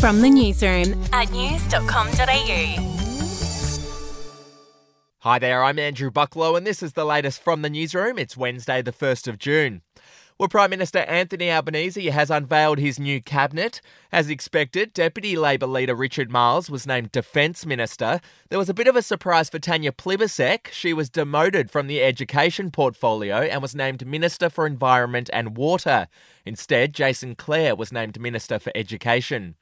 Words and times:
From 0.00 0.20
the 0.20 0.30
newsroom 0.30 1.02
at 1.12 1.32
news.com.au. 1.32 2.94
Hi 5.22 5.38
there, 5.40 5.64
I'm 5.64 5.80
Andrew 5.80 6.12
Bucklow, 6.12 6.56
and 6.56 6.64
this 6.64 6.84
is 6.84 6.92
the 6.92 7.04
latest 7.04 7.42
from 7.42 7.62
the 7.62 7.68
newsroom. 7.68 8.16
It's 8.16 8.36
Wednesday, 8.36 8.80
the 8.80 8.92
1st 8.92 9.26
of 9.26 9.38
June. 9.38 9.82
Well, 10.38 10.48
Prime 10.48 10.70
Minister 10.70 11.00
Anthony 11.00 11.50
Albanese 11.50 12.10
has 12.10 12.30
unveiled 12.30 12.78
his 12.78 13.00
new 13.00 13.20
cabinet. 13.20 13.80
As 14.12 14.30
expected, 14.30 14.92
Deputy 14.92 15.34
Labor 15.36 15.66
leader 15.66 15.96
Richard 15.96 16.30
Marles 16.30 16.70
was 16.70 16.86
named 16.86 17.10
Defence 17.10 17.66
Minister. 17.66 18.20
There 18.50 18.58
was 18.58 18.68
a 18.68 18.74
bit 18.74 18.86
of 18.86 18.94
a 18.94 19.02
surprise 19.02 19.50
for 19.50 19.58
Tanya 19.58 19.90
Plibersek. 19.90 20.68
She 20.70 20.92
was 20.92 21.10
demoted 21.10 21.72
from 21.72 21.88
the 21.88 22.04
education 22.04 22.70
portfolio 22.70 23.38
and 23.38 23.60
was 23.60 23.74
named 23.74 24.06
Minister 24.06 24.48
for 24.48 24.64
Environment 24.64 25.28
and 25.32 25.56
Water. 25.56 26.06
Instead, 26.46 26.94
Jason 26.94 27.34
Clare 27.34 27.74
was 27.74 27.90
named 27.90 28.20
Minister 28.20 28.60
for 28.60 28.70
Education. 28.76 29.56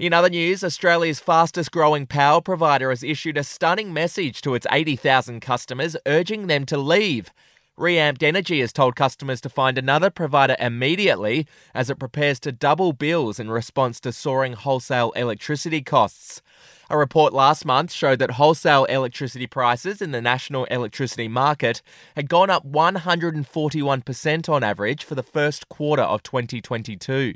In 0.00 0.14
other 0.14 0.30
news, 0.30 0.64
Australia's 0.64 1.20
fastest 1.20 1.72
growing 1.72 2.06
power 2.06 2.40
provider 2.40 2.88
has 2.88 3.02
issued 3.02 3.36
a 3.36 3.44
stunning 3.44 3.92
message 3.92 4.40
to 4.40 4.54
its 4.54 4.66
80,000 4.72 5.40
customers 5.40 5.94
urging 6.06 6.46
them 6.46 6.64
to 6.66 6.78
leave. 6.78 7.30
ReAmped 7.78 8.22
Energy 8.22 8.60
has 8.60 8.72
told 8.72 8.96
customers 8.96 9.42
to 9.42 9.50
find 9.50 9.76
another 9.76 10.08
provider 10.08 10.56
immediately 10.58 11.46
as 11.74 11.90
it 11.90 11.98
prepares 11.98 12.40
to 12.40 12.50
double 12.50 12.94
bills 12.94 13.38
in 13.38 13.50
response 13.50 14.00
to 14.00 14.10
soaring 14.10 14.54
wholesale 14.54 15.10
electricity 15.16 15.82
costs. 15.82 16.40
A 16.88 16.96
report 16.96 17.34
last 17.34 17.66
month 17.66 17.92
showed 17.92 18.20
that 18.20 18.30
wholesale 18.30 18.86
electricity 18.86 19.46
prices 19.46 20.00
in 20.00 20.12
the 20.12 20.22
national 20.22 20.64
electricity 20.70 21.28
market 21.28 21.82
had 22.16 22.30
gone 22.30 22.48
up 22.48 22.66
141% 22.66 24.48
on 24.48 24.64
average 24.64 25.04
for 25.04 25.14
the 25.14 25.22
first 25.22 25.68
quarter 25.68 26.04
of 26.04 26.22
2022. 26.22 27.34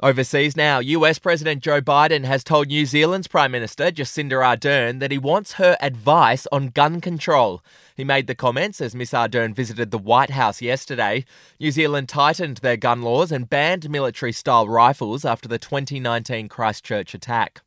Overseas 0.00 0.56
now, 0.56 0.78
US 0.78 1.18
President 1.18 1.60
Joe 1.60 1.80
Biden 1.80 2.22
has 2.22 2.44
told 2.44 2.68
New 2.68 2.86
Zealand's 2.86 3.26
Prime 3.26 3.50
Minister 3.50 3.90
Jacinda 3.90 4.40
Ardern 4.40 5.00
that 5.00 5.10
he 5.10 5.18
wants 5.18 5.54
her 5.54 5.76
advice 5.80 6.46
on 6.52 6.68
gun 6.68 7.00
control. 7.00 7.64
He 7.96 8.04
made 8.04 8.28
the 8.28 8.36
comments 8.36 8.80
as 8.80 8.94
Miss 8.94 9.10
Ardern 9.10 9.56
visited 9.56 9.90
the 9.90 9.98
White 9.98 10.30
House 10.30 10.62
yesterday. 10.62 11.24
New 11.58 11.72
Zealand 11.72 12.08
tightened 12.08 12.58
their 12.58 12.76
gun 12.76 13.02
laws 13.02 13.32
and 13.32 13.50
banned 13.50 13.90
military 13.90 14.30
style 14.30 14.68
rifles 14.68 15.24
after 15.24 15.48
the 15.48 15.58
2019 15.58 16.48
Christchurch 16.48 17.12
attack. 17.12 17.62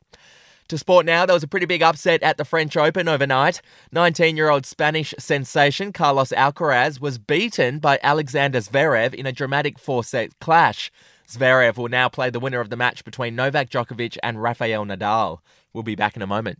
To 0.69 0.77
sport 0.77 1.05
now, 1.05 1.25
there 1.25 1.33
was 1.33 1.43
a 1.43 1.49
pretty 1.49 1.65
big 1.65 1.83
upset 1.83 2.23
at 2.23 2.37
the 2.37 2.45
French 2.45 2.77
Open 2.77 3.09
overnight. 3.09 3.61
19 3.91 4.37
year 4.37 4.49
old 4.49 4.65
Spanish 4.65 5.13
sensation 5.19 5.91
Carlos 5.91 6.31
Alcaraz 6.31 7.01
was 7.01 7.17
beaten 7.17 7.79
by 7.79 7.99
Alexander 8.01 8.59
Zverev 8.59 9.13
in 9.13 9.25
a 9.25 9.33
dramatic 9.33 9.77
four 9.77 10.01
set 10.01 10.39
clash. 10.39 10.89
Zverev 11.31 11.77
will 11.77 11.87
now 11.87 12.09
play 12.09 12.29
the 12.29 12.41
winner 12.41 12.59
of 12.59 12.69
the 12.69 12.75
match 12.75 13.05
between 13.05 13.35
Novak 13.35 13.69
Djokovic 13.69 14.17
and 14.21 14.41
Rafael 14.41 14.85
Nadal. 14.85 15.39
We'll 15.71 15.83
be 15.83 15.95
back 15.95 16.17
in 16.17 16.21
a 16.21 16.27
moment. 16.27 16.59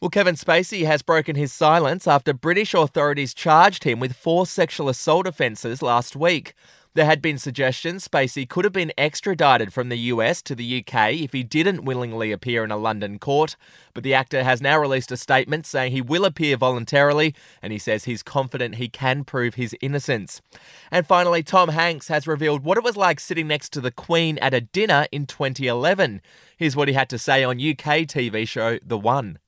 Well, 0.00 0.08
Kevin 0.08 0.34
Spacey 0.34 0.86
has 0.86 1.02
broken 1.02 1.36
his 1.36 1.52
silence 1.52 2.08
after 2.08 2.32
British 2.32 2.72
authorities 2.72 3.34
charged 3.34 3.84
him 3.84 4.00
with 4.00 4.16
four 4.16 4.46
sexual 4.46 4.88
assault 4.88 5.26
offences 5.26 5.82
last 5.82 6.16
week. 6.16 6.54
There 6.94 7.04
had 7.04 7.22
been 7.22 7.38
suggestions 7.38 8.08
Spacey 8.08 8.48
could 8.48 8.64
have 8.64 8.72
been 8.72 8.92
extradited 8.98 9.72
from 9.72 9.90
the 9.90 9.98
US 9.98 10.42
to 10.42 10.56
the 10.56 10.78
UK 10.80 11.12
if 11.12 11.32
he 11.32 11.44
didn't 11.44 11.84
willingly 11.84 12.32
appear 12.32 12.64
in 12.64 12.72
a 12.72 12.76
London 12.76 13.20
court, 13.20 13.54
but 13.94 14.02
the 14.02 14.12
actor 14.12 14.42
has 14.42 14.60
now 14.60 14.76
released 14.76 15.12
a 15.12 15.16
statement 15.16 15.66
saying 15.66 15.92
he 15.92 16.02
will 16.02 16.24
appear 16.24 16.56
voluntarily 16.56 17.32
and 17.62 17.72
he 17.72 17.78
says 17.78 18.04
he's 18.04 18.24
confident 18.24 18.74
he 18.74 18.88
can 18.88 19.22
prove 19.22 19.54
his 19.54 19.76
innocence. 19.80 20.42
And 20.90 21.06
finally, 21.06 21.44
Tom 21.44 21.68
Hanks 21.68 22.08
has 22.08 22.26
revealed 22.26 22.64
what 22.64 22.76
it 22.76 22.82
was 22.82 22.96
like 22.96 23.20
sitting 23.20 23.46
next 23.46 23.72
to 23.74 23.80
the 23.80 23.92
Queen 23.92 24.36
at 24.38 24.52
a 24.52 24.60
dinner 24.60 25.06
in 25.12 25.26
2011. 25.26 26.20
Here's 26.56 26.74
what 26.74 26.88
he 26.88 26.94
had 26.94 27.08
to 27.10 27.18
say 27.18 27.44
on 27.44 27.58
UK 27.58 28.06
TV 28.08 28.48
show 28.48 28.80
The 28.84 28.98
One. 28.98 29.38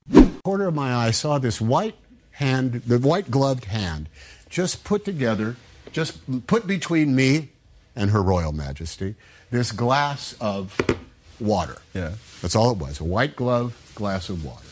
corner 0.45 0.69
of 0.69 0.75
my 0.75 0.95
eye 0.95 1.11
saw 1.11 1.39
this 1.39 1.61
white 1.61 1.97
hand, 2.33 2.83
the 2.87 3.01
white 3.01 3.33
gloved 3.33 3.65
hand, 3.65 4.09
just 4.49 4.85
put 4.85 5.05
together, 5.05 5.57
just 5.93 6.47
put 6.47 6.67
between 6.67 7.15
me 7.15 7.51
and 7.95 8.11
Her 8.11 8.23
Royal 8.23 8.53
Majesty 8.53 9.15
this 9.51 9.71
glass 9.73 10.35
of 10.41 10.77
water. 11.39 11.77
Yeah. 11.95 12.13
That's 12.41 12.57
all 12.57 12.71
it 12.73 12.79
was 12.79 13.01
a 13.01 13.05
white 13.05 13.37
glove 13.37 13.77
glass 13.95 14.29
of 14.29 14.45
water. 14.45 14.65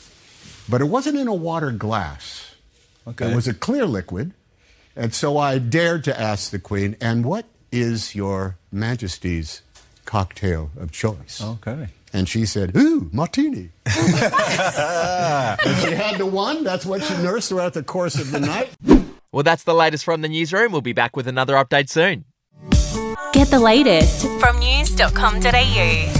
But 0.69 0.81
it 0.81 0.85
wasn't 0.87 1.19
in 1.19 1.29
a 1.29 1.35
water 1.35 1.71
glass, 1.73 2.55
Okay. 3.07 3.31
it 3.31 3.35
was 3.35 3.47
a 3.49 3.55
clear 3.55 3.85
liquid. 3.87 4.33
And 4.97 5.13
so 5.15 5.37
I 5.39 5.59
dared 5.59 6.05
to 6.05 6.21
ask 6.21 6.51
the 6.51 6.59
Queen, 6.59 6.97
and 7.01 7.25
what 7.25 7.45
is 7.73 8.15
Your 8.15 8.57
Majesty's 8.73 9.63
cocktail 10.05 10.71
of 10.79 10.91
choice? 10.91 11.41
Okay. 11.43 11.89
And 12.13 12.29
she 12.29 12.45
said, 12.45 12.77
Ooh, 12.77 13.09
martini. 13.13 13.71
and 13.87 13.97
she 15.81 15.93
had 15.93 16.19
the 16.19 16.27
one. 16.31 16.65
That's 16.65 16.85
what 16.85 17.03
she 17.05 17.15
nursed 17.19 17.49
throughout 17.51 17.73
the 17.75 17.83
course 17.85 18.17
of 18.17 18.31
the 18.33 18.41
night. 18.41 18.71
Well, 19.33 19.43
that's 19.43 19.63
the 19.65 19.75
latest 19.75 20.05
from 20.05 20.23
the 20.23 20.29
newsroom. 20.29 20.73
We'll 20.73 20.81
be 20.81 20.93
back 20.93 21.17
with 21.17 21.29
another 21.29 21.55
update 21.55 21.89
soon. 21.89 22.25
Get 23.33 23.49
the 23.49 23.61
latest 23.61 24.27
from 24.41 24.59
news.com.au. 24.59 26.20